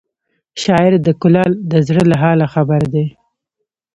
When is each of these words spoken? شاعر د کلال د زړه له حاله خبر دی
شاعر 0.63 0.93
د 1.05 1.09
کلال 1.21 1.51
د 1.71 1.73
زړه 1.87 2.03
له 2.11 2.15
حاله 2.21 2.47
خبر 2.53 2.81
دی 2.93 3.05